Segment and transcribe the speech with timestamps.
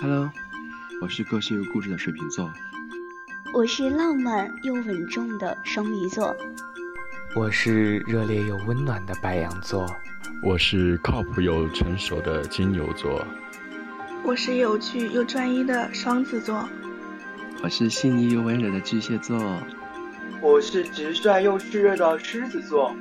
[0.00, 0.30] Hello，
[1.00, 2.50] 我是个性又固执的水瓶座。
[3.52, 6.36] 我是浪漫又稳重的双鱼座。
[7.34, 9.86] 我是热烈又温暖的白羊座。
[10.42, 13.24] 我是靠谱又成熟的金牛座。
[14.22, 16.68] 我是有趣又专一的双子座。
[17.62, 19.38] 我是细腻又温柔的巨蟹座。
[20.40, 22.94] 我是直率又炽热的狮子座。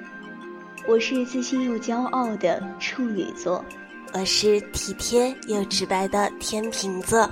[0.86, 3.64] 我是自信又骄傲的处女座。
[4.12, 7.29] 我是体贴又直白的天秤座。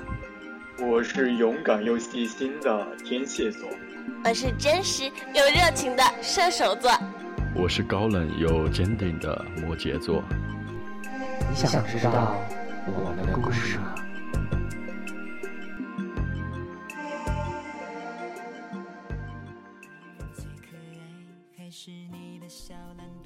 [0.79, 3.67] 我是勇敢又细心的天蝎座。
[4.23, 6.91] 我是真实又热情的射手座。
[7.55, 10.23] 我是高冷又坚定的摩羯座。
[11.49, 12.35] 你想知道
[12.85, 13.95] 我们的故事吗？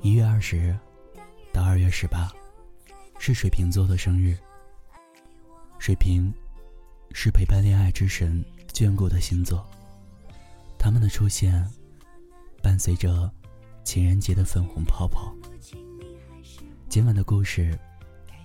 [0.01, 0.75] 一月二十日
[1.53, 2.31] 到二月十八，
[3.23, 4.35] 是水瓶座的生日。
[5.77, 6.33] 水瓶
[7.11, 9.63] 是陪伴恋爱之神眷顾的星座，
[10.79, 11.63] 他们的出现
[12.63, 13.31] 伴随着。
[13.83, 15.35] 情人节的粉红泡泡。
[16.87, 17.77] 今晚的故事，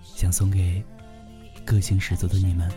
[0.03, 0.83] 想送给
[1.65, 2.71] 个性十足的你们。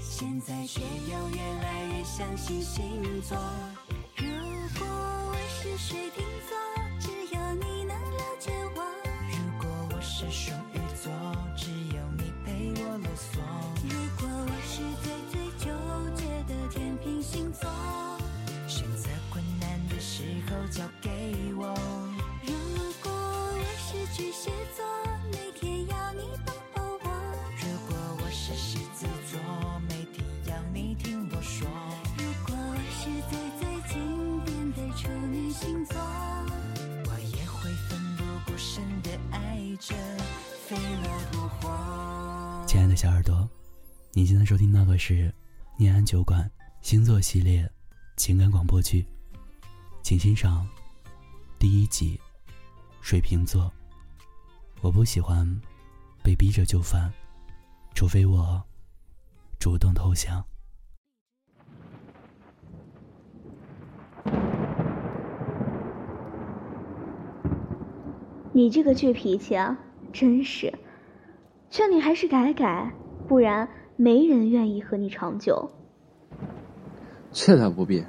[0.00, 2.82] 现在却又越来越相信星
[3.22, 3.36] 座。
[4.16, 4.26] 如
[4.78, 6.24] 果我是水瓶
[10.24, 10.50] 是
[42.96, 43.46] 小耳朵，
[44.14, 45.30] 你现在收听到的是
[45.76, 47.70] 念安酒馆星座系列
[48.16, 49.04] 情感广播剧。
[50.02, 50.66] 请欣赏
[51.58, 52.18] 第一集，
[53.02, 53.70] 水瓶座。
[54.80, 55.46] 我不喜欢
[56.22, 57.12] 被逼着就范，
[57.94, 58.64] 除非我
[59.60, 60.42] 主动投降。
[68.54, 69.76] 你这个倔脾气啊，
[70.14, 70.72] 真是！
[71.76, 72.90] 劝你还是改改，
[73.28, 75.70] 不然没人愿意和你长久。
[77.30, 78.02] 这倒不必。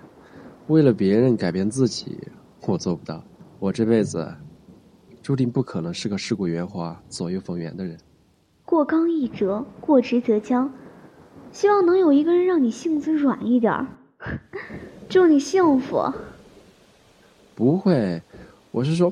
[0.68, 2.18] 为了别人改变自己，
[2.66, 3.22] 我做不到。
[3.60, 4.34] 我这辈子
[5.22, 7.98] 注定不可能是个世故圆滑、左右逢源的人。
[8.64, 10.74] 过刚易折，过直则僵。
[11.52, 13.88] 希望能有一个人让你性子软一点儿。
[15.10, 16.10] 祝你幸福。
[17.54, 18.22] 不会，
[18.72, 19.12] 我是说，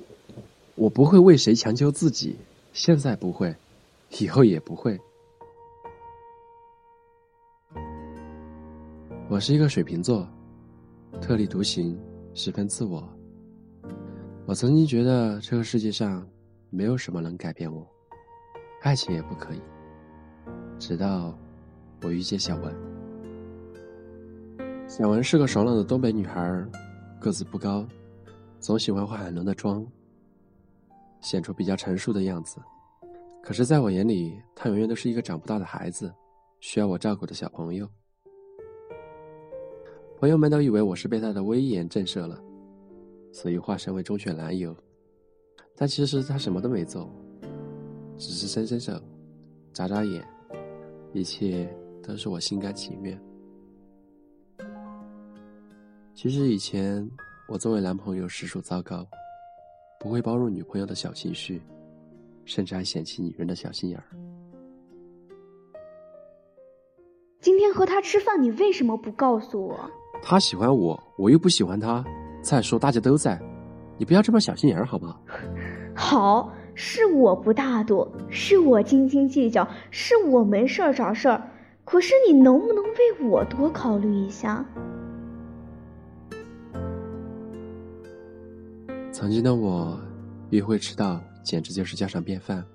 [0.76, 2.38] 我不会为谁强求自己。
[2.72, 3.54] 现在不会，
[4.20, 5.00] 以后也不会。
[9.30, 10.28] 我是一个水瓶座。
[11.22, 11.98] 特立独行，
[12.34, 13.08] 十分自我。
[14.46, 16.28] 我曾经觉得这个世界上
[16.70, 17.88] 没有什么能改变我，
[18.82, 19.62] 爱情也不可以。
[20.78, 21.38] 直到
[22.04, 22.76] 我遇见小文。
[24.90, 26.66] 小文是个爽朗的东北女孩，
[27.20, 27.88] 个子不高，
[28.60, 29.88] 总喜欢化很浓的妆，
[31.22, 32.60] 显出比较成熟的样子。
[33.46, 36.12] 可是，在我眼里，他永远都是一个长不大的孩子，
[36.62, 37.88] 需要我照顾的小朋友。
[40.18, 42.44] 朋友们都以为我是被他的威严震慑了，
[43.32, 44.76] 所以化身为忠犬男友。
[45.76, 47.08] 但其实他什么都没做，
[48.18, 49.00] 只是伸伸手，
[49.72, 50.28] 眨眨眼，
[51.14, 53.22] 一切都是我心甘情愿。
[56.16, 57.08] 其实以前
[57.48, 59.06] 我作为男朋友实属糟糕，
[60.00, 61.62] 不会包容女朋友的小情绪，
[62.46, 64.06] 甚至还嫌弃女人的小心眼儿。
[67.42, 69.78] 今天和他吃饭，你为什么不告诉我？
[70.24, 72.04] 他喜欢我，我又不喜欢他。
[72.42, 73.40] 再说大家都在，
[73.98, 75.22] 你不要这么小心眼儿，好不好？
[75.96, 81.50] 好，是我不大度，是我斤斤计较，是我没事儿找事儿。
[81.84, 84.66] 可是你能不能为我多考虑一下？
[89.12, 90.00] 曾经的我，
[90.50, 92.66] 约会迟到简直就是家常便饭。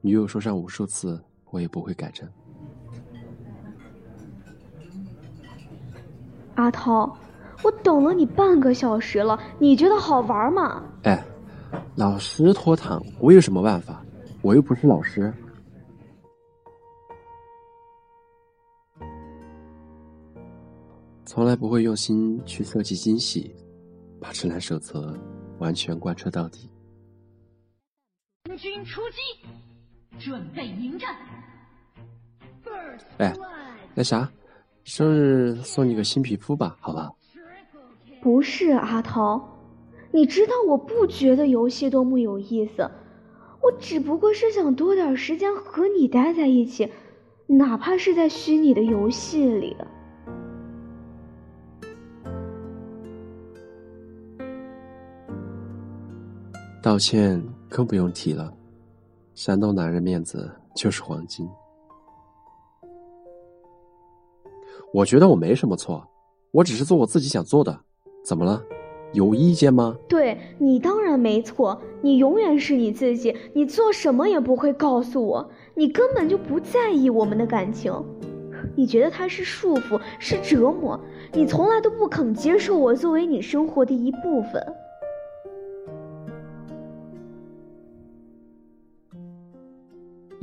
[0.00, 1.18] 女友说上无数次，
[1.50, 2.28] 我也不会改正。
[6.56, 7.16] 阿涛，
[7.62, 10.82] 我等了你半个小时了，你觉得好玩吗？
[11.04, 11.24] 哎，
[11.94, 14.04] 老师拖堂，我有什么办法？
[14.42, 15.32] 我又不是老师。
[21.24, 23.54] 从来不会用心去设计惊喜，
[24.20, 25.18] 把指南手册
[25.58, 26.70] 完全贯彻到底。
[28.64, 29.18] 全军出击，
[30.18, 31.14] 准备迎战。
[33.18, 33.30] 哎，
[33.94, 34.26] 那啥，
[34.84, 37.10] 生日送你个新皮肤吧，好吧？
[38.22, 39.58] 不是阿涛，
[40.12, 42.90] 你知道我不觉得游戏多么有意思，
[43.60, 46.90] 我只不过是想多点时间和你待在一起，
[47.46, 49.76] 哪怕是在虚拟的游戏里。
[56.82, 57.42] 道歉
[57.74, 58.54] 更不用提了，
[59.34, 61.44] 山东男人面子就是黄金。
[64.92, 66.06] 我觉得我没什么错，
[66.52, 67.76] 我只是做我自己想做的，
[68.24, 68.62] 怎么了？
[69.12, 69.96] 有意见吗？
[70.08, 77.92] 对你当然没错，你永远是你自己，你做什么也不会告诉我，你根本就不在意我们的感情，
[78.76, 81.00] 你觉得它是束缚，是折磨，
[81.32, 84.64] 你从来都不肯接受我作为你生活的一部分。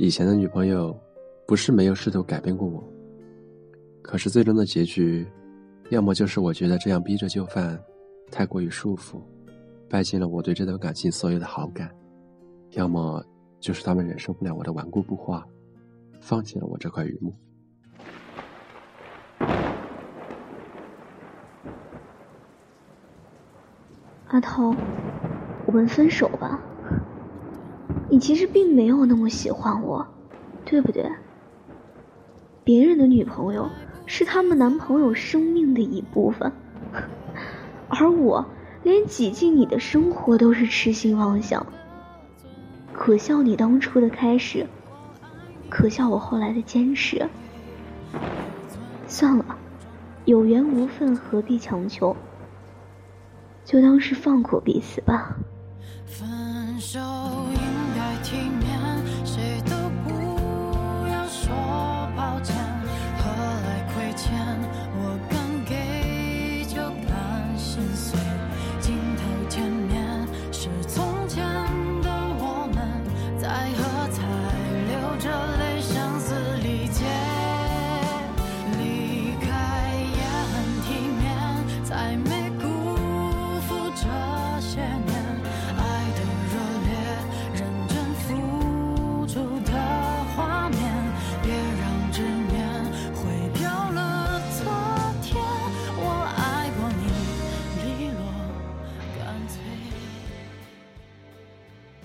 [0.02, 0.98] 以前的女朋友，
[1.46, 2.82] 不是没有试图改变过我，
[4.02, 5.24] 可是最终的结局，
[5.90, 7.80] 要么就是我觉得这样逼着就范，
[8.28, 9.22] 太过于束缚，
[9.88, 11.86] 败尽了我对这段感情所有的好感；
[12.70, 13.24] 要么
[13.60, 15.46] 就是他们忍受不了我的顽固不化，
[16.20, 17.32] 放弃了我这块榆木。
[24.26, 24.74] 阿涛，
[25.64, 26.60] 我们分手吧。
[28.12, 30.06] 你其实并没有那么喜欢我，
[30.66, 31.10] 对不对？
[32.62, 33.70] 别人的女朋友
[34.04, 36.52] 是他们男朋友生命的一部分，
[37.88, 38.44] 而我
[38.82, 41.66] 连挤进你的生活都是痴心妄想。
[42.92, 44.66] 可笑你当初的开始，
[45.70, 47.26] 可笑我后来的坚持。
[49.06, 49.56] 算了，
[50.26, 52.14] 有缘无分，何必强求？
[53.64, 55.34] 就当是放过彼此吧。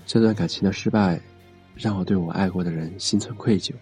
[0.06, 1.20] 这段感情的失败，
[1.74, 3.74] 让我对我爱过的人心存愧疚，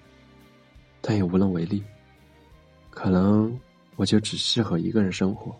[1.00, 1.82] 但也无能为力。
[2.90, 3.58] 可能
[3.94, 5.54] 我就只适合一个人生活，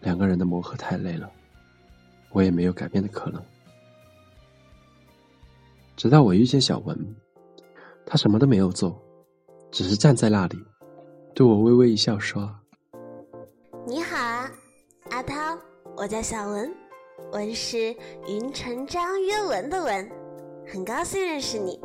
[0.00, 1.30] 两个人的磨合太累了，
[2.30, 3.42] 我也没有改变的可能。
[5.96, 6.98] 直到我遇见小文，
[8.04, 9.00] 他什么都没有做，
[9.70, 10.58] 只是站在那里，
[11.34, 12.52] 对我微微一笑，说
[13.86, 14.50] 你好啊，
[15.10, 15.34] 阿涛，
[15.96, 16.74] 我叫小文，
[17.32, 17.94] 文是
[18.26, 20.10] 云成章约文的文，
[20.66, 21.78] 很高兴认识你。：“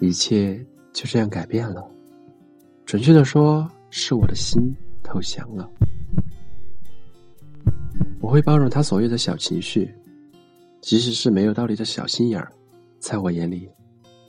[0.00, 1.84] 一切就这样改变了。
[2.84, 4.60] 准确的说，是我的心
[5.02, 5.68] 投降了。
[8.20, 9.92] 我会包容他所有的小情绪，
[10.80, 12.52] 即使是没有道理的小心眼儿，
[13.00, 13.68] 在我眼里，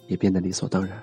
[0.07, 1.01] 也变得理所当然。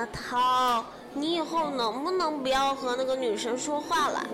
[0.00, 4.26] 阿涛，你以后能不能不要和那个女生说话了？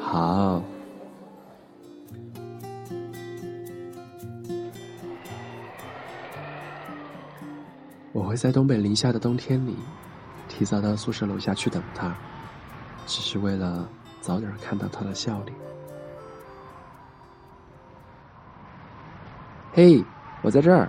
[0.00, 0.62] 好，
[8.12, 9.76] 我会在东北零下的冬天里，
[10.48, 12.14] 提早到宿舍楼下去等他，
[13.04, 13.88] 只是为了
[14.20, 15.56] 早点看到他的笑脸。
[19.72, 20.04] 嘿，
[20.40, 20.88] 我在这儿。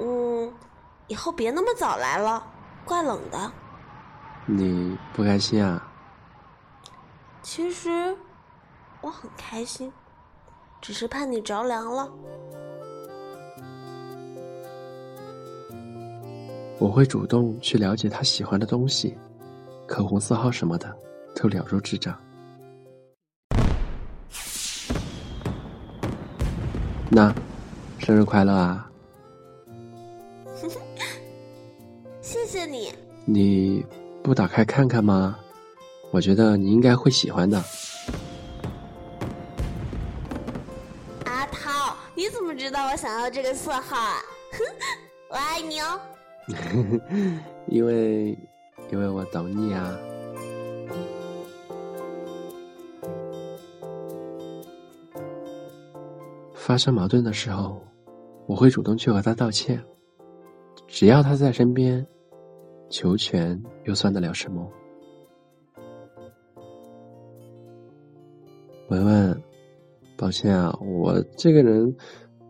[0.00, 0.52] 嗯，
[1.07, 2.42] 以后别那么早来了，
[2.84, 3.52] 怪冷的。
[4.46, 5.84] 你不开心啊？
[7.42, 8.16] 其实
[9.00, 9.92] 我很开心，
[10.80, 12.08] 只是怕你着凉了。
[16.78, 19.18] 我会主动去了解他喜欢的东西，
[19.86, 20.96] 口红色号什么的
[21.34, 22.16] 都了如指掌。
[27.10, 27.34] 那，
[27.98, 28.87] 生日快乐啊！
[32.28, 32.92] 谢谢你，
[33.24, 33.86] 你
[34.22, 35.38] 不打开看看吗？
[36.10, 37.56] 我觉得你应该会喜欢的。
[41.24, 44.16] 阿涛，你怎么知道我想要这个色号啊？
[44.52, 44.58] 哼，
[45.30, 45.98] 我爱你哦。
[47.66, 48.38] 因为，
[48.92, 49.98] 因为我懂你啊。
[56.52, 57.82] 发生矛盾的时候，
[58.44, 59.82] 我会主动去和他道歉。
[60.86, 62.06] 只要他在身边，
[62.88, 64.66] 求全又算得了什么？
[68.88, 69.42] 文文，
[70.16, 71.94] 抱歉啊，我这个人，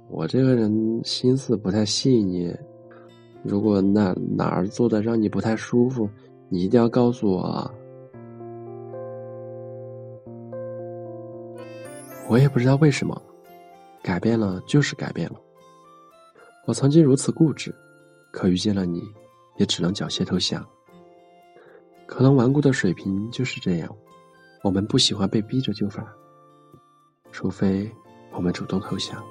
[0.08, 2.54] 我这个人心思不太细腻。
[3.42, 6.08] 如果哪哪儿做的让你不太舒服，
[6.48, 7.74] 你一定要告诉我啊。
[12.28, 13.20] 我也不知道为什么，
[14.02, 15.40] 改变了就是改变了。
[16.66, 17.74] 我曾经如此固执，
[18.30, 19.02] 可遇见了你，
[19.58, 20.66] 也只能缴械投降。
[22.06, 23.94] 可能顽固的水平就是这样，
[24.62, 26.04] 我们不喜欢被逼着就范。
[27.30, 27.92] 除非
[28.32, 29.22] 我们主动投降。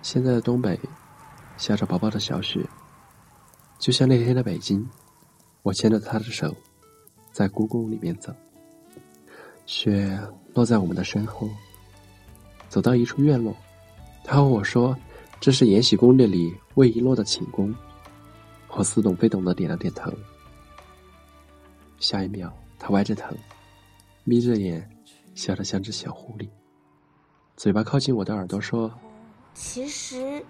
[0.00, 0.78] 现在的东北
[1.56, 2.64] 下着薄薄的小雪，
[3.78, 4.88] 就像那天的北京。
[5.62, 6.54] 我牵着他的手，
[7.30, 8.32] 在故宫里面走。
[9.66, 10.18] 雪
[10.54, 11.50] 落在我们的身后，
[12.70, 13.54] 走到一处院落，
[14.24, 14.96] 他和我说
[15.40, 17.74] ：“这是《延禧攻略》里魏璎珞的寝宫。”
[18.70, 20.12] 我似懂非懂的点了点头。
[21.98, 22.52] 下一秒。
[22.80, 23.34] 他歪着头，
[24.22, 24.88] 眯着眼，
[25.34, 26.48] 笑得像只小狐狸，
[27.56, 28.88] 嘴巴靠近我的耳朵说
[29.52, 30.40] ：“其实，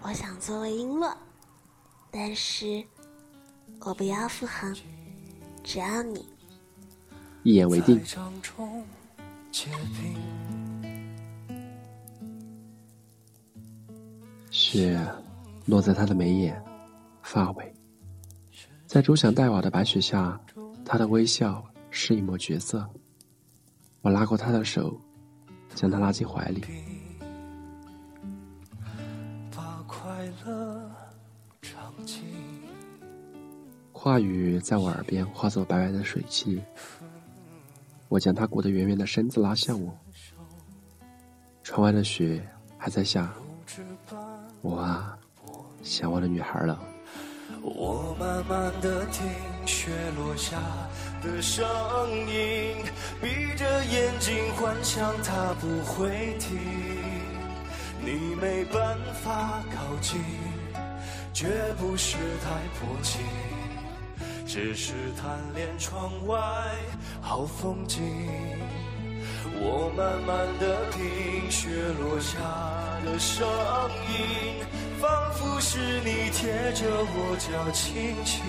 [0.00, 1.12] 我想做魏璎珞，
[2.08, 2.84] 但是
[3.80, 4.72] 我不要傅恒，
[5.64, 6.24] 只要你。”
[7.42, 8.00] 一言为定。
[14.54, 14.96] 雪
[15.66, 16.62] 落在他的眉眼、
[17.22, 17.74] 发尾，
[18.86, 20.40] 在朱墙黛瓦的白雪下。
[20.84, 22.88] 他的微笑是一抹绝色，
[24.02, 24.96] 我拉过他的手，
[25.74, 26.62] 将他拉进怀里。
[33.90, 36.62] 话语在我耳边化作白白的水汽，
[38.08, 39.92] 我将他裹得圆圆的身子拉向我。
[41.64, 42.46] 窗外的雪
[42.78, 43.34] 还在下，
[44.64, 45.14] 我啊，
[45.82, 46.78] 想我的女孩了。
[47.60, 49.26] 我慢慢的听
[49.66, 50.56] 雪落下
[51.22, 51.62] 的声
[52.26, 52.74] 音，
[53.20, 56.58] 闭着眼睛幻想它不会停。
[58.00, 60.18] 你没办法靠近，
[61.34, 61.46] 绝
[61.78, 62.48] 不是太
[62.80, 63.20] 薄情，
[64.46, 66.38] 只是贪恋窗外
[67.20, 68.00] 好风景。
[69.56, 71.68] 我慢慢的听雪
[72.00, 72.38] 落下
[73.04, 73.46] 的声
[74.08, 74.64] 音。
[75.00, 78.42] 仿佛是你贴着我脚轻轻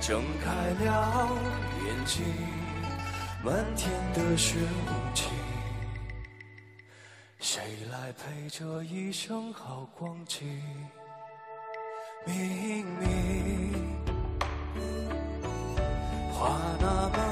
[0.00, 0.48] 睁开
[0.84, 1.28] 了
[1.84, 2.24] 眼睛，
[3.44, 5.30] 漫天的雪无情，
[7.40, 10.62] 谁来陪这一生好光景？
[12.24, 13.74] 明明
[16.32, 17.27] 话那么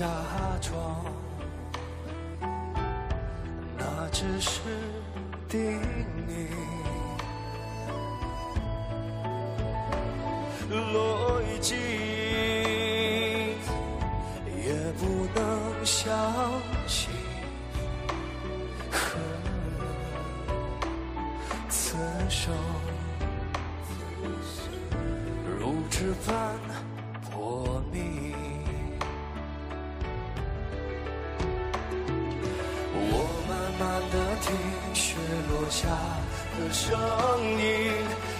[0.00, 0.06] 假
[0.62, 1.04] 装。
[4.12, 4.60] 只是
[5.48, 5.80] 叮
[6.28, 6.48] 咛，
[10.68, 11.76] 逻辑
[14.64, 15.40] 也不能
[15.84, 16.12] 想
[36.90, 36.98] 声
[37.56, 37.92] 音，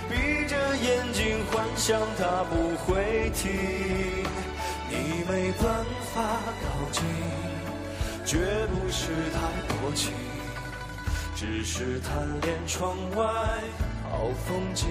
[0.08, 3.48] 闭着眼睛幻想它不会停。
[4.88, 6.20] 你没办法
[6.60, 7.04] 靠近，
[8.26, 9.38] 绝不是太
[9.68, 10.12] 薄情，
[11.36, 13.24] 只是贪恋窗外
[14.10, 14.88] 好风景。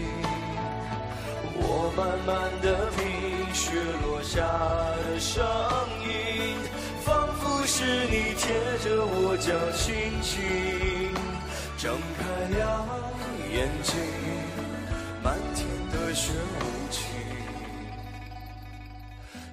[1.62, 3.74] 我慢慢的听雪
[4.06, 4.42] 落下
[5.04, 5.46] 的声
[6.08, 6.56] 音，
[7.04, 10.39] 仿佛是你贴着我脚轻轻。
[11.78, 12.86] 睁开了
[13.51, 13.96] 眼睛，
[15.24, 17.03] 漫天的雪无情，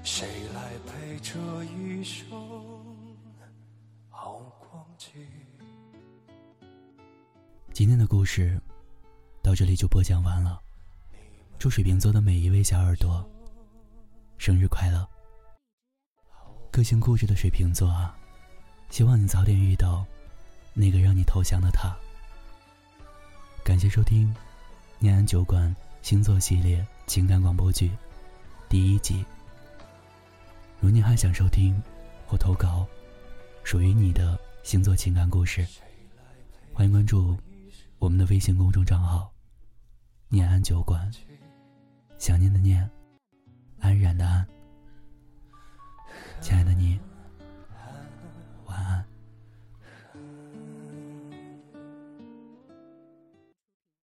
[0.05, 2.29] 谁来陪这一生
[4.11, 5.09] 好光景？
[7.73, 8.61] 今天的故事
[9.43, 10.61] 到这里就播讲完了。
[11.59, 13.27] 祝水瓶座的每一位小耳朵
[14.37, 15.09] 生日快乐！
[16.71, 18.15] 个性固执的水瓶座啊，
[18.91, 20.05] 希望你早点遇到
[20.75, 21.97] 那个让你投降的他。
[23.67, 24.33] 感谢收听
[25.01, 27.89] 《念安酒馆星座系列情感广播剧》
[28.69, 29.25] 第一集。
[30.79, 31.75] 如你还想收听
[32.29, 32.87] 或投稿
[33.65, 35.67] 属于你的星座情感故事，
[36.73, 37.37] 欢迎关注
[37.99, 39.33] 我们的微信公众账号
[40.31, 41.11] “念安酒馆”。
[42.19, 42.89] 想念的念，
[43.81, 44.47] 安然的安。
[46.41, 47.01] 亲爱的你。
[48.67, 49.05] 晚安